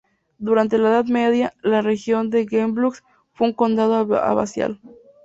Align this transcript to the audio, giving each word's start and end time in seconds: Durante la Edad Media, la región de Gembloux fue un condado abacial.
Durante 0.39 0.79
la 0.79 0.89
Edad 0.89 1.05
Media, 1.05 1.53
la 1.61 1.83
región 1.83 2.31
de 2.31 2.47
Gembloux 2.47 2.95
fue 3.33 3.45
un 3.49 3.53
condado 3.53 4.15
abacial. 4.17 4.79